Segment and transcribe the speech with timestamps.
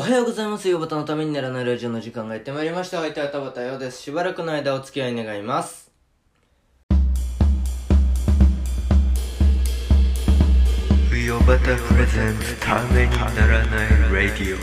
[0.00, 0.66] おはようございます。
[0.66, 3.00] ヨバタのためにならないラジオの時間がやってまいりました。
[3.00, 4.00] お相手は田畑ようです。
[4.00, 5.90] しばらくの間お付き合い願います。
[11.12, 14.58] ヨバタプレゼンツためにならないラディオ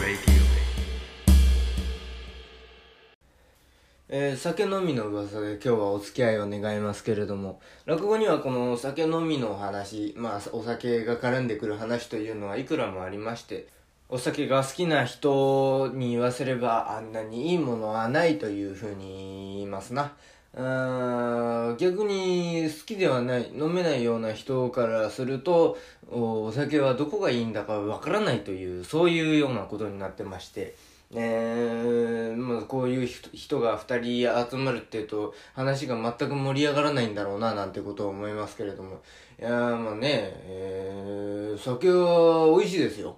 [4.09, 13.67] えー酒飲みの噂で今日はお付き合いを願いますけれども、落語にはこの酒飲みの話、まあお酒が絡んでくる話というのはいくらもありまして、
[14.09, 20.13] お酒が好きな人に言わせればあんなにいいものはないというふうに言いますな。
[20.53, 25.77] うーん逆に好きではない、飲めないような人からすると、
[26.09, 30.75] お酒はどこがいいんだかわからないという、そういうようなことになってまして、
[31.13, 39.01] えー、まあこういう人が二人集まるっていうと話が全く盛り上がらないんだろうななんてことを思いますけれども。
[39.39, 43.17] いやまあね、えー、酒は美味しいですよ。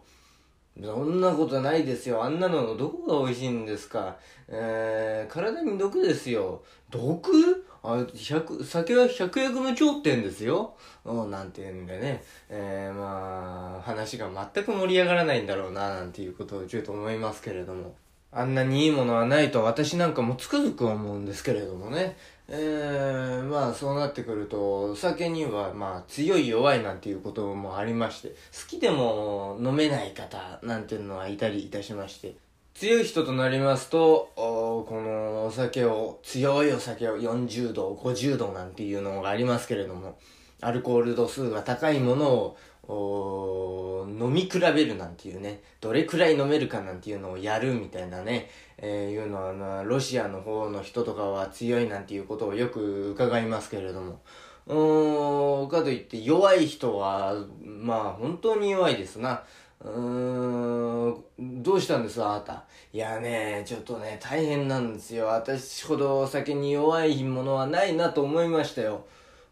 [0.81, 2.23] そんなことないですよ。
[2.23, 4.15] あんなのどこが美味しいんですか？
[4.47, 6.63] えー、体に毒ですよ。
[6.89, 7.66] 毒？
[7.83, 10.75] あ、百、酒は百薬の頂点ですよ。
[11.05, 12.23] うん、なんて言うんでね。
[12.49, 17.95] えー、まあ、話が全く盛り上がらないんだろうな、なんていうことをちょっと思いますけれども。
[18.31, 22.16] あんなにいいものはないと私なんかもつくづく思うんですけれどもね。
[22.52, 28.36] え、まあそうなってくると、お酒にはまあ強い弱いなんていうこともありまして、好
[28.67, 32.36] きでも飲めない方なんていうのはいたりいたしまして、
[32.73, 40.17] 強い人となりますと、このお酒を、強いお酒を40度、50度なんていうのがありますけれども、
[40.61, 42.55] アルコール度数が高いもの
[42.88, 54.19] を、飲み比べるなんていうね、どれくらい飲めるかなんていうのをやるみたいなね、えーいうのはな、ロシアの方の人とかは強いなんていうことをよく伺いますけれども、
[54.66, 59.44] うーん、かといって弱い人は、まあ本当に弱いですな。
[59.81, 62.66] うーん、どうしたんですあなた？
[62.91, 65.27] いやね、ちょっとね、大変なんですよ。
[65.27, 69.05] 私ほどお酒に弱いものはないなと思いましたよ。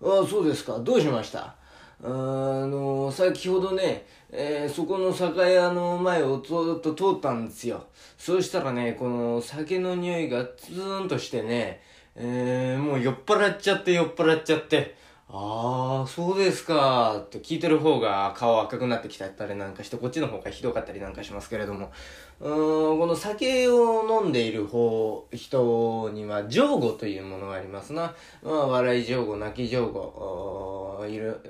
[0.04, 0.80] ああ、そうですか。
[0.80, 1.56] どうしました？
[2.04, 7.86] あの、先ほどね、えーそこの酒屋の前をずっと通ったんですよ。
[8.18, 11.82] そうしたらね、この酒の匂いがツーンとしてね、
[12.16, 14.96] えーもう酔っ払っちゃって酔っ払っちゃって、
[15.30, 21.92] ああ、そうですか、って聞いてる方が顔赤くなってきたりなんかして、こっちの方がひどかったりなんかしますけれども、
[22.40, 22.50] う
[22.96, 28.16] ん、この酒を飲んでいる方、人には、情語というものがありますな。
[28.42, 31.42] まあ、笑い情語、泣き情語、いる、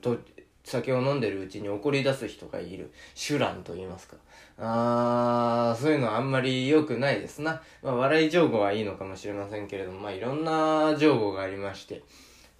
[0.00, 0.16] と、
[0.64, 2.90] 酒を飲んでるうちに怒り出す人がいる。
[3.14, 4.16] シュランと言いますか。
[4.56, 7.60] あー、そういうのはあんまり良くないですな。
[7.82, 12.02] まあ、笑い上戸はいいのかもしれませんけれども、まあ、いろんな上戸がありまして、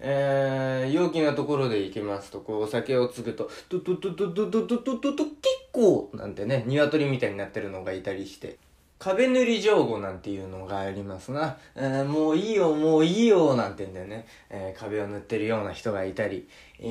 [0.03, 5.37] えー、陽気なところで行きますと、こう、お酒を注ぐと、トトトトトトトトトト、結
[5.71, 8.57] 構なんてね、鶏みたいになってるのがいたりして、
[9.01, 11.57] 壁塗り上戸なんていうのがありますな。
[11.75, 16.47] えーもういいよ、もういいよ、なんてんでね、えー壁を塗ってるような人がいたり、
[16.79, 16.85] え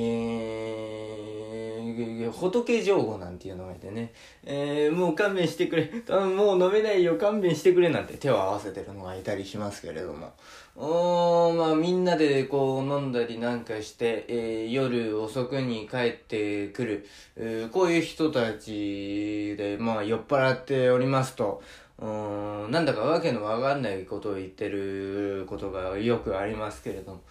[1.81, 4.11] ー、仏情語なんていうのがいてね、
[4.43, 10.33] えーもう勘弁してくれ、あもう飲めないよ、勘弁してくれ、なんて手を合わせてるのがいたりしますけれども。
[10.75, 21.61] おー、まあみんなでこう飲んだりなんかして、えー夜遅くに帰ってくる、えーこういう人たちで、まあ酔っ払っておりますと、
[21.99, 27.21] うーん、なんだかわけのわかんないことを言ってることがよくありますけれども。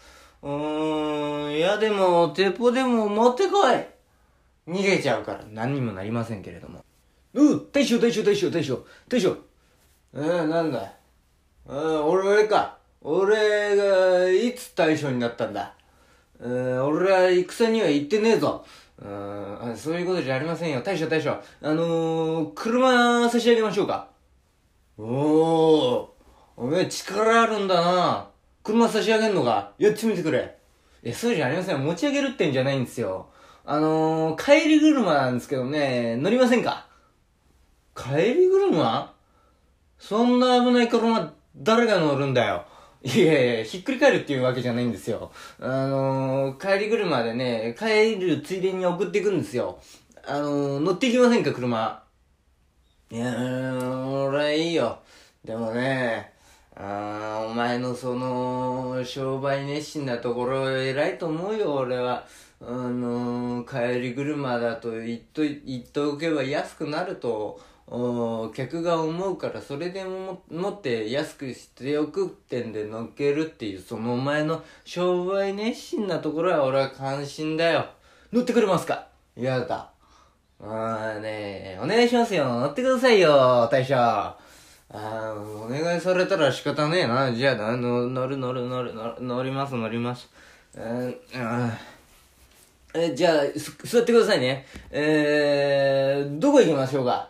[0.42, 3.74] うーん、いやでも、鉄砲でも持ってこい
[4.70, 6.84] 逃げちゃうから何にもなりませんけれども。
[7.32, 9.36] うう大将大将大将大将大将
[10.14, 10.92] えー、なんだ
[11.68, 12.79] えー、俺、俺か。
[13.02, 15.74] 俺が、いつ大将になったんだ？
[16.40, 18.64] えー、俺は戦には行ってねえぞ。
[18.98, 20.82] うーんそういうことじゃありませんよ。
[20.82, 21.30] 大将大将。
[21.30, 24.08] あのー、車差し上げましょうか。
[24.98, 26.16] おお
[26.56, 28.28] おめえ力あるんだな
[28.62, 29.72] 車差し上げんのか？
[29.78, 30.58] やってみてくれ。
[31.02, 31.82] え、そうじゃありません。
[31.82, 33.30] 持ち上げるってんじゃないんですよ。
[33.64, 36.86] あのー、帰り車なんですけどね、乗りませんか？
[37.96, 39.14] 帰り車？
[39.98, 42.64] そんな危ない車、誰が乗るんだよ。
[43.02, 45.32] いやいや、ひっくり返るっていうわけじゃないんですよ。
[45.58, 49.78] あのー、帰り車でね、帰るついでに送っていくんですよ。
[50.26, 52.02] あのー、乗っていきませんか、車。
[53.10, 54.98] いやー、俺はいいよ。
[55.42, 56.34] でもね、
[56.76, 62.26] あお前のその、商売熱心なところ偉いと思うよ、俺は。
[62.60, 67.60] あのー、帰り車だと言っと、言っておけば安くなると、
[68.54, 77.86] 客が思うからそれでも持って安くしておくってんで乗っけるっていうそのお前の商売熱心なところは俺は関心だよ
[78.32, 79.08] 乗ってくれますか？
[79.36, 79.90] 嫌だ
[80.62, 82.44] あーねお願いしますよ。
[82.44, 83.96] 乗ってくださいよ、大将。
[83.96, 87.32] あーお願いされたら仕方ねえな。
[87.32, 90.28] じゃあ、乗る乗る乗る乗る乗ります乗ります。
[90.76, 93.34] うん、あー、じゃあ、
[93.84, 94.66] 座ってくださいね。
[94.90, 97.29] えー、どこ行きましょうか？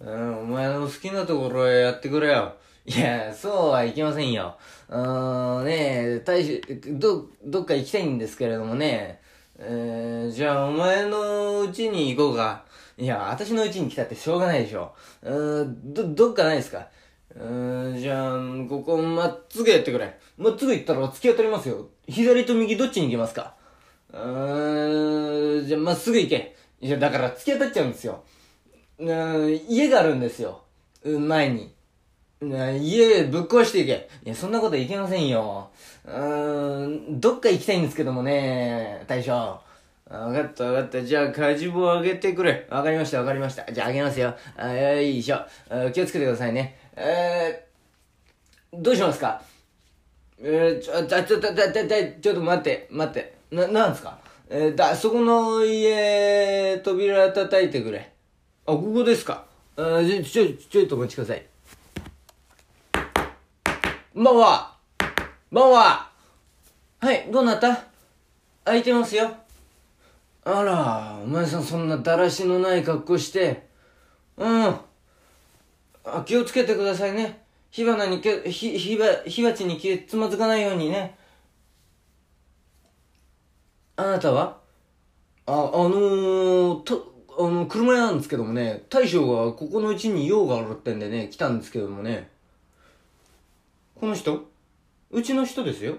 [0.00, 2.54] うん、お前の好きなところへやってくれよ。
[2.86, 4.56] いや、そうはいきませんよ。
[4.88, 5.72] うーん、ね
[6.16, 6.62] え、大使、
[6.98, 9.20] ど、どっか行きたいんですけれどもね。
[9.58, 12.64] えー、じゃあお前の家に行こうか。
[12.96, 14.94] いや、私の家に来たってしょうがないでしょ。
[15.22, 16.88] うーん、ど、どっかないですか
[17.36, 20.18] うーん、じゃあ、ここまっすぐやってくれ。
[20.38, 21.88] まっすぐ行ったら突き当たりますよ。
[22.08, 23.54] 左と右どっちに行きますか
[24.14, 26.56] うーん、じゃあまっすぐ行け。
[26.80, 28.24] いや、だから突き当たっちゃうんですよ。
[29.00, 30.62] うん、家があるんですよ。
[31.04, 31.72] うん前に。
[32.42, 34.08] 家ぶっ壊していけ。
[34.24, 35.70] いや、そんなこといけませんよ。
[36.06, 39.32] うーん、どっか行きたいんですけどもね、大将。
[39.32, 39.62] わ
[40.08, 41.02] かったわかった。
[41.02, 42.66] じゃあ、火事棒あげてくれ。
[42.70, 43.70] わかりましたわかりました。
[43.72, 44.34] じゃあ、あげますよ。
[44.56, 45.36] あよいしょ。
[45.68, 46.78] あ気をつけてくださいね。
[46.96, 49.40] えー、どうしますか？
[50.42, 53.34] えー、ちょ、ちょ、ちょ、ちょ、ちょ、ちょ、ちょっと待って、待って。
[53.50, 54.18] な、なんですか？
[54.48, 58.10] えー、だ、そこの家、扉叩いてくれ。
[58.70, 59.44] あ、ここですか
[59.76, 61.44] あちょ、ちょ、ちょっとお待ちください。
[64.14, 64.76] こんばんは。
[64.96, 66.10] こんばんは。
[67.00, 67.82] はい、どうなった？
[68.64, 69.28] 開いてますよ。
[70.44, 73.66] あら、お前さんそんなだらしのない格好して。
[74.36, 74.76] うん。
[76.04, 77.42] あ気をつけてくださいね。
[77.72, 81.18] 火花にけ、ひ、火ば、火鉢に気つまずかないようにね。
[83.96, 84.58] あなたは？
[85.46, 87.09] あ、あのー、と、
[87.42, 92.28] あの、車屋なんですけどもね、大将がここのうちに用があるってんでね、来たんですけどもね。
[93.94, 94.46] この人？
[95.10, 95.96] うちの人ですよ。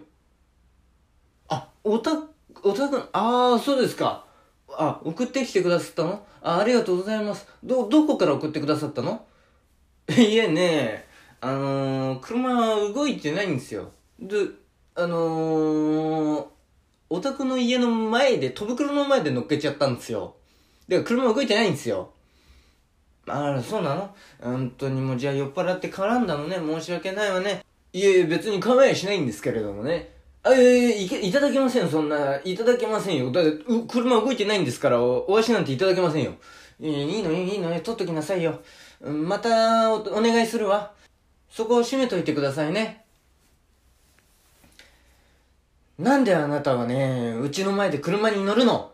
[1.50, 2.12] あ、おた、
[2.64, 4.26] おたく、ああ、そうですか。
[4.70, 6.24] あ、送ってきてくださったの？
[6.44, 7.48] あ、ありがとうございます。
[7.64, 9.26] ど、どこから送ってくださったの？
[10.16, 11.08] いえね、
[11.42, 13.92] あのー、車動いてないんですよ。
[14.20, 14.36] で、
[14.94, 16.46] あのー、
[17.10, 20.36] お宅の家の前で、戸袋の前で乗っけちゃったんですよ。
[20.88, 22.12] で、車動いてないんですよ。
[23.28, 24.14] あら、そうなの？
[24.42, 26.58] 本当にもう、じゃあ酔っ払って絡んだのね。
[26.58, 27.64] 申し訳ないわね。
[27.94, 30.14] いえいえ、別に構えしないんですけれどもね。
[30.44, 32.40] あ、いやいやいけ、いただけませんよ、そんな。
[32.44, 33.32] いただけませんよ。
[33.32, 36.34] だって、う車動いてないんですから、お、お足なんていただけませんよ。
[36.80, 38.60] いやいいの、いいの、取っときなさいよ。
[39.02, 40.92] またお、お願いするわ。
[41.50, 43.06] そこを閉めといてくださいね。
[46.00, 48.91] なんであなたはね、うちの前で車に乗るの？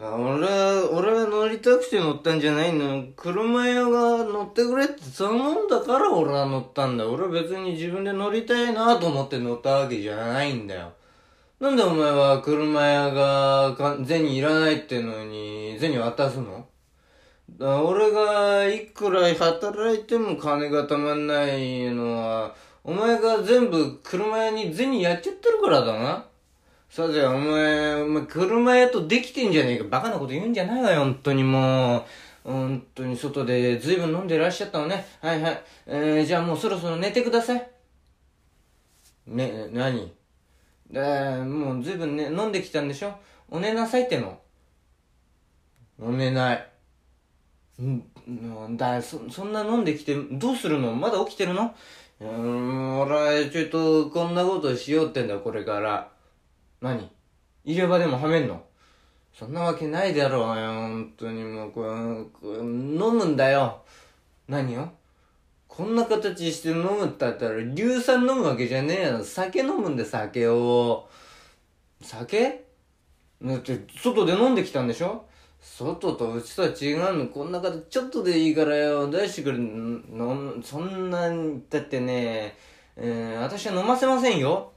[0.00, 3.08] 俺は、俺は乗りたくて乗ったんじゃないの？
[3.16, 7.08] 車屋が乗ってくれって頼んだから俺は乗ったんだ。
[7.08, 10.92] 俺は別に自分で乗りたいなと思って乗ったわけじゃないんだよ。
[11.58, 16.68] なんでお前は車屋がか銭いらないってのに銭渡すの？
[17.58, 22.54] だ俺がいくら働いても金がたまんないのは、
[22.84, 26.27] お前が全部車屋に銭やっちゃってるからだな。
[26.88, 29.84] さて、お前、お前、車屋とできてんじゃねえか。
[29.84, 32.02] バカなこと言うんじゃないわよ、本当にもう。
[32.44, 35.06] 本当に外で随分飲んでらっしゃったのね。
[35.20, 35.62] はいはい。
[35.86, 37.70] えー、じゃあもうそろそろ寝てください。
[39.26, 40.12] ね、何？
[40.90, 43.12] だもう随分ね、飲んできたんでしょ？
[43.50, 44.40] お寝なさいっての。
[46.00, 46.66] お寝ない。
[47.82, 50.94] んだ、そ、そんな飲んできて、どうするの？
[50.94, 51.74] まだ起きてるの？
[52.20, 56.10] うーん、俺はちょっとこんなことしようってんだ、これから。
[56.80, 57.10] 何？
[57.64, 58.62] 入れ歯でもはめんの？
[59.32, 61.88] そんなわけないだろうよ、本当にもう、これ、
[62.40, 63.82] これ飲むんだよ。
[64.48, 64.90] 何よ
[65.68, 69.22] こんな形して飲むって言ったら、硫酸飲むわけじゃねえよ。
[69.22, 71.08] 酒飲むんで、酒を。
[72.02, 72.64] 酒？
[73.42, 75.24] だって、外で飲んできたんでしょ？
[75.60, 77.26] 外とうちとは違うの。
[77.26, 79.58] こんな形、ちょっとでいいからよ、出してくれ。
[79.58, 81.28] のそんな、
[81.68, 82.56] だってね、
[82.96, 84.72] えー、私は飲ませませんよ。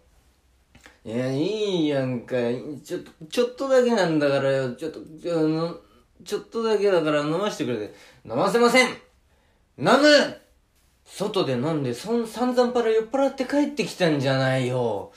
[1.03, 2.35] いや、いいやんか。
[2.83, 4.73] ちょっと、ちょっとだけなんだからよ。
[4.75, 5.77] ちょっと、ちょの
[6.23, 7.93] ちょっとだけだから飲ましてくれて。
[8.23, 8.87] 飲ませません
[9.79, 10.41] 飲む
[11.03, 15.11] 外で飲んで、そん、散々パラ酔っ払って帰ってきたんじゃないよ。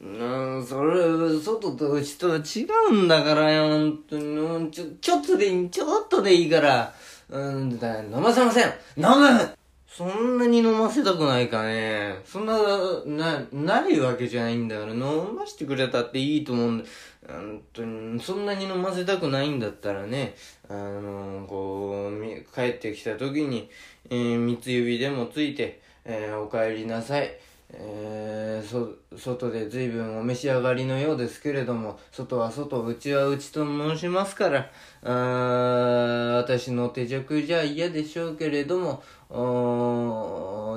[0.00, 1.02] うん、それ、
[1.40, 4.70] 外とうちとは違うんだからよ、本当に。
[4.70, 6.94] ちょ、ちょっとでいい、ちょっとでいいから。
[7.30, 8.66] うんだ、飲ませません
[8.98, 9.61] 飲む
[9.94, 12.18] そんなに飲ませたくないかね。
[12.24, 12.56] そんな、
[13.04, 16.84] な、ないわけじゃないんだから、飲ませてくれたっていいと思うんだ。
[17.28, 20.34] 本当に、そんなに飲ませたくないんだったらね、
[20.66, 23.68] あの、こう、帰ってきた時に、
[24.08, 27.30] えー三つ指でもついて、えーお帰りなさい。
[27.74, 34.70] えー、そ、外で随分お召し上がりのようですけれども、外は外、内は内と申しますから、
[35.04, 39.02] あ私の手弱じゃ嫌でしょうけれども、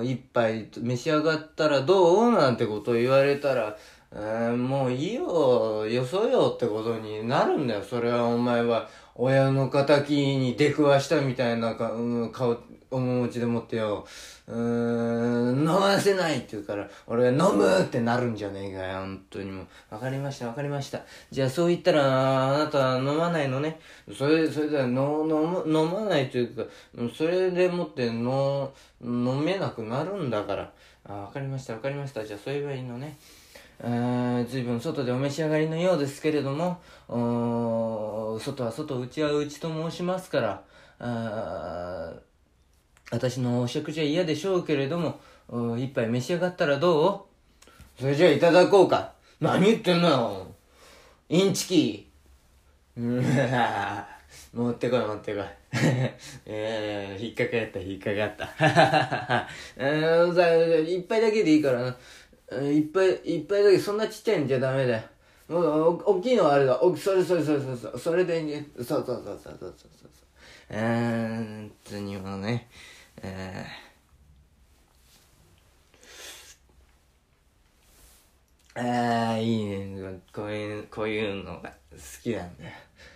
[0.03, 2.31] 一杯召し上がったらどう？
[2.31, 3.75] なんてことを言われたら、
[4.13, 7.81] えーもういいよ、よそよってことになるんだよ。
[7.83, 12.57] それはお前は、親の仇に出くわしたみたいなか、うん、顔、
[12.97, 14.05] 面持ちでもってよ、
[14.47, 19.67] うーん、飲ませないって言うから、俺は飲むってなるんじゃねえかよ、本当にもう。
[19.93, 21.01] わかりました、わかりました。
[21.31, 23.79] じゃあそう言ったら、あなたは飲まないのね。
[24.15, 26.63] それ、それでは、飲む、飲まないというか、
[27.15, 30.71] それでもって、の、飲めなくなるんだから。
[31.07, 32.25] あ、わかりました、わかりました。
[32.25, 33.17] じゃあそう言えばいいのね。
[33.79, 40.63] えー、随分外でお召し上がりのようですけれども、外は外、内は内と申しますから、
[43.11, 45.19] 私のお食事は嫌でしょうけれども、
[45.77, 47.27] 一杯召し上がったらど
[47.97, 48.01] う？
[48.01, 49.13] それじゃあいただこうか。
[49.39, 50.47] 何言ってんのよ。
[51.29, 52.11] インチキ。
[52.97, 53.25] うん
[54.53, 55.43] 持ってこい持ってこい。
[56.45, 59.47] えー、引っかかった引っかかった。
[59.75, 61.97] えー、さ一杯だけでいいからな。
[62.71, 65.03] 一杯、一杯だけ、そんなちっちゃいんじゃダメだよ。
[65.49, 66.81] う、お大きいのはあれだ。
[66.81, 68.67] おそれそれそれそれそれ、それでいいね。
[68.77, 69.99] そうそうそうそうそうそうそう。
[70.69, 72.69] えー、本当にもね、
[73.23, 80.19] えー、ああ、いいね。
[80.33, 82.71] こういう、こういうのが好きなんだよ。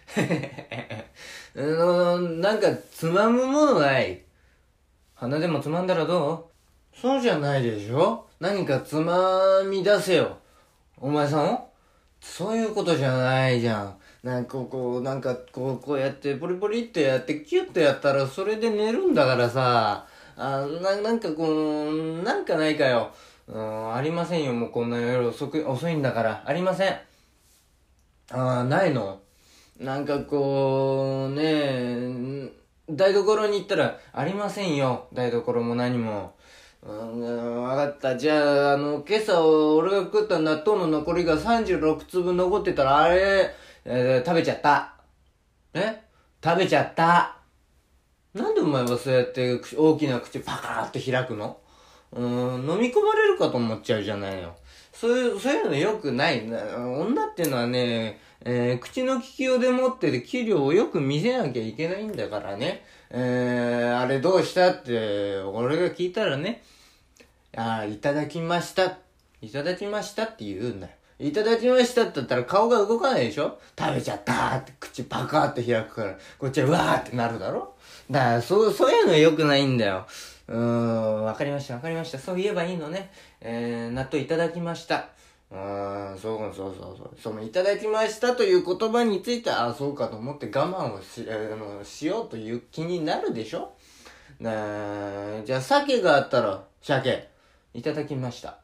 [1.57, 4.21] あの、なんか、つまむものない
[5.15, 6.49] 鼻でもつまんだらど
[6.95, 6.97] う？
[6.97, 8.25] そうじゃないでしょ？
[8.39, 10.37] 何かつまみ出せよ。
[10.97, 11.63] お前さん？
[12.21, 13.98] そういうことじゃないじゃん。
[14.23, 20.05] なんかこう、なんかこう、こうやってポリポリってやってキュッとやったらそれで寝るんだからさ。
[20.35, 21.43] あななんかこ
[21.91, 23.11] う、なんかないかよ。
[23.47, 26.43] うん、ありませんよ、もうこんな夜遅く、遅いんだから。
[26.45, 26.93] ありません。
[28.31, 29.19] ああ、ないの
[29.79, 32.49] なんかこう、ねえ、
[32.89, 35.07] 台所に行ったら、ありませんよ。
[35.13, 36.33] 台所も何も。
[36.83, 38.17] うん、わかった。
[38.17, 43.53] じゃあ、あの、今朝俺が食った納豆の残りが36粒残ってたら、あれ、
[43.85, 44.93] えー食べちゃった。
[45.73, 46.01] え？
[46.43, 47.35] 食べちゃった。
[48.33, 51.57] なんでお前はそうやって口大きな口パカーって開くの？
[52.11, 52.25] うん、
[52.69, 54.55] 飲み込まれるかと思っちゃうじゃないよ。
[54.91, 56.47] そういう、そういうのよくない。
[56.47, 62.83] な女っていうのはね、えー口の利きようでもって器量をよく見せなきゃいけないんだからね。
[63.11, 66.63] えー、あれどうしたって、俺が聞いたらね、
[67.55, 68.97] ああ、いただきました。
[69.41, 70.93] いただきましたって言うんだよ。
[71.19, 73.59] いただきましたって言ったら顔が動かないでしょ？
[73.77, 77.75] 食べちゃったーって口パカーって開くから、こっちはうわーってなるだろ？
[78.09, 80.07] だから、そう、そういうの良くないんだよ。
[80.47, 82.17] うーん、わかりました、わかりました。
[82.17, 83.11] そう言えばいいのね。
[83.41, 85.09] えー、納豆いただきました。
[85.51, 87.17] うーん、そうそうそうそう。
[87.21, 93.73] その、いただきましたという言葉について、ああ、そうかと思って我慢をし、あの、しようという気になるでしょ？
[94.39, 97.27] なじゃあ、鮭があったら、鮭。
[97.73, 98.57] いただきました。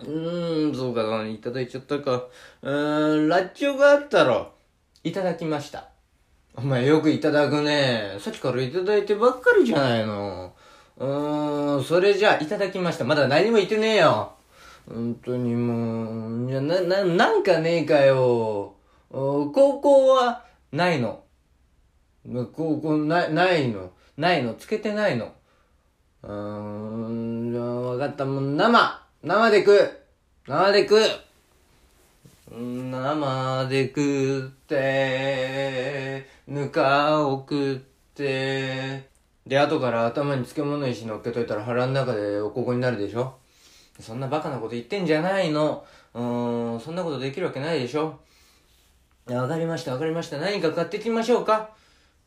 [0.00, 2.28] うーん、そうか、いただいちゃったか。
[2.62, 4.50] うーん、ラッチョがあったら、
[5.04, 5.88] いただきました。
[6.54, 8.16] お前よくいただくね。
[8.20, 10.54] さっきからいただいてばっかりじゃないの。
[10.98, 13.04] うーん、それじゃあ、いただきました。
[13.04, 14.32] まだ何も言ってねえよ。
[14.88, 18.74] 本当にもう、いや、な、な、なんかねえかよ。
[19.10, 21.22] 高校は、ないの。
[22.54, 23.90] 高校、ない、ないの。
[24.16, 24.54] ないの。
[24.54, 25.32] つけてないの。
[26.22, 28.24] うーん、じゃあ、わかった。
[28.24, 29.90] もう、生生で食う
[30.48, 31.00] 生で食う
[32.50, 37.78] 生で食って、ぬかを食っ
[38.16, 39.08] て、
[39.46, 43.34] で、後から頭に漬物石乗っけといたら腹の中でおここになるでしょ
[44.00, 45.84] そんなバカなこと言ってんじゃないの。
[46.14, 48.18] うーん、そんなことできるわけないでしょ
[49.26, 50.38] わかりました、わかりました。
[50.38, 51.70] 何か買ってきましょうか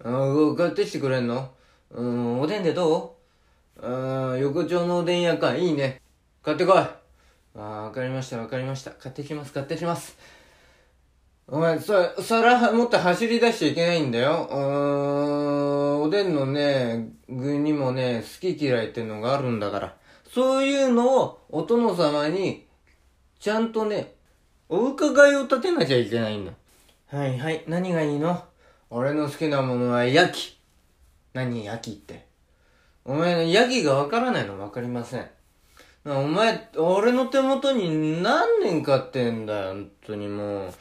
[0.02, 1.52] うん、買ってきてくれんの
[1.92, 3.18] うん、おでんでど
[3.82, 3.86] う？
[3.86, 5.56] うん、横丁のおでん屋か。
[5.56, 6.00] いいね。
[6.46, 6.78] 買ってこい。
[6.78, 6.94] あ
[7.56, 8.92] あ、わかりました、わかりました。
[8.92, 10.16] 買ってきます、買ってきます。
[11.48, 14.48] お前、さ、皿持って走り出しちゃいけないんだよ。
[14.52, 19.96] うーん、おでんのね、具にもね、好き嫌いってのがあるんだから。
[20.32, 22.68] そういうのを、お殿様に、
[23.40, 24.14] ちゃんとね、
[24.70, 26.52] お伺いを立てなきゃいけないんだ。
[27.08, 28.44] はいはい、何がいいの？
[28.92, 30.60] 俺の好きなものは焼き。
[31.34, 32.28] 何焼きって。
[33.04, 35.28] お前、ヤギがわからないのわかりません。
[36.06, 40.72] お前、俺の手元に何年買ってんだよ、本当にもう。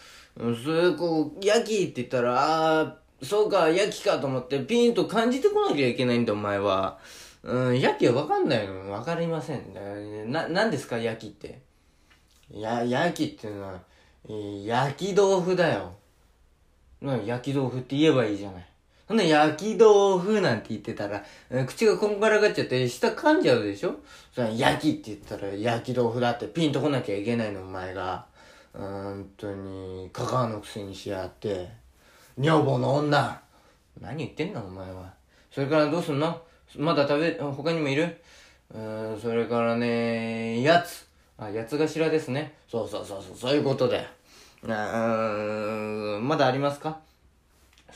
[0.54, 6.98] それ、こう、ヤギって言ったら、ああ、そうか、ヤギかと思ってピンと感じてこなきゃいけないんだ、お前は。
[7.42, 8.92] うん、焼きはわかんないの。
[8.92, 10.30] わかりません。
[10.30, 11.58] な、なんですか、焼きって。
[12.50, 13.80] や、焼きっていうのは、
[14.26, 15.94] 焼き豆腐だよ。
[17.00, 18.66] うん、焼き豆腐って言えばいいじゃない。
[19.06, 21.22] ほんで、焼き豆腐なんて言ってたら、
[21.66, 23.96] 口がこんがらがっちゃって、舌噛んじゃうでしょ？
[24.34, 28.24] それ焼きって言ったら、焼き豆腐だってピンとこなきゃいけないの、お前が。
[28.72, 31.68] うーんとに、カカアのくせにしやって。
[32.38, 33.40] 女房の女。
[34.00, 35.12] 何言ってんの、お前は。
[35.52, 36.40] それからどうすんの？
[36.76, 38.16] まだ食べ、他にもいる？
[38.72, 41.06] うーん、それからね、やつ。
[41.36, 42.54] あ、やつ頭ですね。
[42.68, 44.08] そうそうそうそう、そういうことだよ。
[44.66, 46.98] あーまだありますか？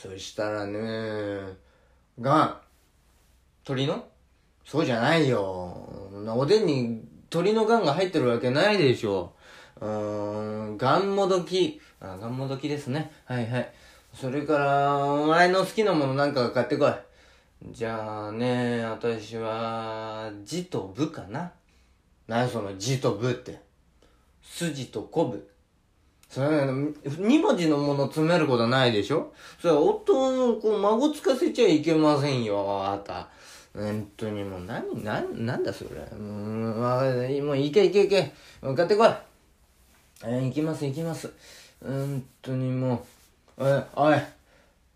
[0.01, 0.79] そしたらね、
[2.21, 2.61] がん。
[3.65, 4.07] 鳥の？
[4.65, 5.41] そうじゃないよ。
[6.29, 9.33] おでんに鳥のがんが入ってるわけないでしょ。
[9.81, 11.81] うーん、がんもどき。
[12.01, 13.11] あ、がんもどきですね。
[13.25, 13.73] はいはい。
[14.15, 16.93] それから、お前の好きなものなんか買ってこい。
[17.73, 21.51] じゃあね、私は、じとぶかな。
[22.29, 23.61] 何そのじとぶって。
[24.43, 25.49] 筋と昆布。
[26.29, 26.67] それ、
[27.19, 29.33] 二文字のもの詰めることはないでしょ？
[29.61, 33.29] それ、夫の、こう、孫つかせちゃいけませんよ、あなた。
[33.75, 35.91] 本当にもう、何、な、なんだそれ。
[36.13, 38.33] うん、まあ、もう、行け行け行け。
[38.75, 39.09] 買ってこい。
[40.27, 41.31] え行きます行きます。
[41.83, 43.07] 本当にも
[43.57, 44.21] う、おい、おい。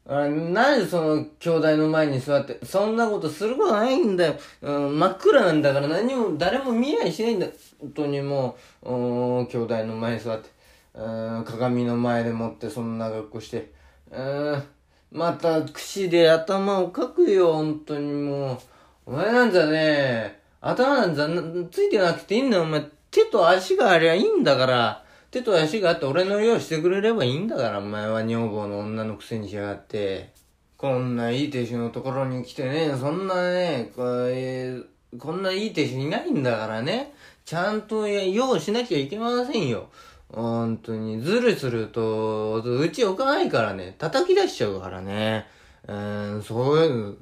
[0.04, 4.34] あなんでその兄弟の前に座って、そんなことすることないんだよ。
[4.60, 7.46] うん、真っ暗なんだから何も、誰も見えやしないんだ。
[7.80, 10.50] 本当にもう、兄弟の前に座って、
[10.94, 13.72] うん、鏡の前でもってそんな格好して、
[14.10, 14.62] うん、
[15.10, 18.58] また櫛で頭をかくよ、本当にもう。
[19.06, 22.84] お前なんざね、頭なんざなついてなくていいんだよ、お前。
[23.10, 25.04] 手と足がありゃいいんだから。
[25.30, 30.30] 手と足があって俺の用意してくれればいいんだから、お前は女房の女のくせにしやがって。
[30.76, 37.14] こんないい亭主のところに来てね、そんなね、こうこんないい亭主いないんだからね。
[37.44, 39.88] ちゃんと用しなきゃいけませんよ。
[40.32, 45.46] 本当に、ずるすると、うち置かないからね、叩き出しちゃうからね。
[45.86, 47.14] うん、そういうの、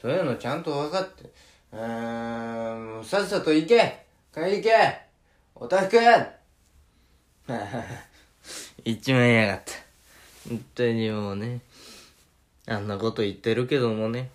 [0.00, 1.30] そういうのちゃんと分かって。
[1.72, 5.00] うん、さっさと行け帰り行け
[5.54, 5.96] おたふく
[8.84, 9.72] 一枚やがった。
[10.48, 11.60] 本当にもうね、
[12.66, 14.30] あんなこと言ってるけどもね。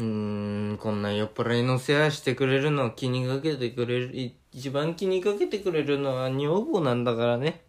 [0.00, 7.62] うーん、こんな酔っ払いの世話してくれるのは気にかけてくれる、一番気にかけてくれるのは女房なんだからね。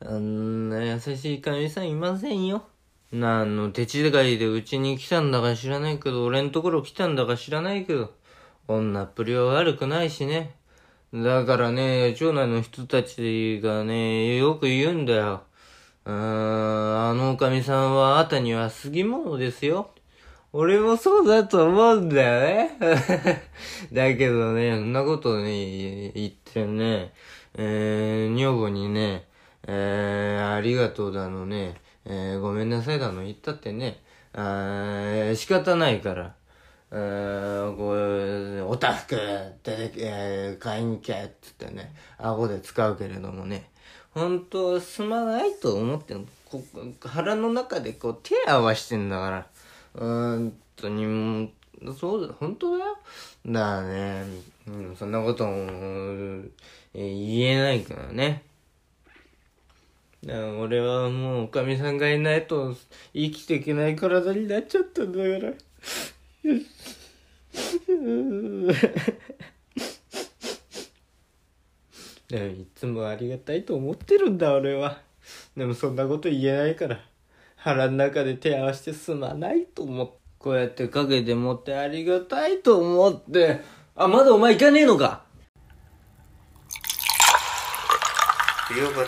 [0.00, 2.66] あんな優しい神さんいませんよ。
[3.12, 8.12] なんの手違いでうちに来たんだか知らないけど、俺んところ来たんだか知らないけど、
[8.68, 10.54] 女っぷりは悪くないしね。
[11.14, 15.44] だからね、町内の人たちがね、よく言うんだよ。
[16.06, 19.90] うん、あのおかみさんはあたには過ぎ物ですよ。
[20.52, 22.78] 俺もそうだと思うんだよね。
[23.92, 27.12] だけどね、そんなことね、言ってね、
[27.54, 29.26] えー、女房にね、
[29.66, 34.02] えー、ありがとうだのね、えー、ごめんなさいだの言ったってね、
[34.34, 36.34] あ仕方ないから。
[36.92, 39.18] えー、こう、おたふくっ
[39.62, 43.70] て、え、買いに行けっつってね、顎で使うけれどもね、
[44.14, 46.14] 本当すまないと思って
[46.48, 46.62] こ
[47.00, 49.46] 腹の中でこう手合わしてんだから。
[49.94, 51.48] うーんとにも、
[51.98, 52.96] そうだ、本当だよ。
[53.46, 54.24] だね、
[54.66, 55.52] うん、そんなことも、
[56.94, 58.44] え言えないからね。
[60.24, 62.74] だから俺はもうおかみさんがいないと
[63.12, 65.52] 生きていけない体になっちゃったんだから。
[72.38, 75.00] いつもありがたいと思ってるんだ俺は。
[75.56, 77.00] でもそんなこと言えないから。
[77.56, 80.24] 腹の中で手合わせてすまないと思って。
[80.44, 83.62] こうやって陰でもってありがたいと思って。
[83.96, 85.24] あ、まだお前行かねえのか
[88.68, 89.06] 冬バタの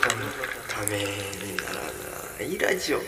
[0.66, 1.74] ためになら
[2.38, 2.98] ないラジオ